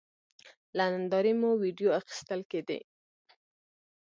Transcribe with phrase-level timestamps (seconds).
[0.77, 2.79] له نندارې مو وېډیو اخیستل کېدې.